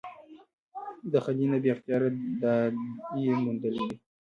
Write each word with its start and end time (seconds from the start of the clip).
د 1.11 1.13
خلي 1.25 1.45
نه 1.51 1.57
بې 1.63 1.69
اختياره 1.73 2.09
داد 2.41 2.73
ئې 3.15 3.25
موندلے 3.43 3.83
دے۔ 3.89 3.97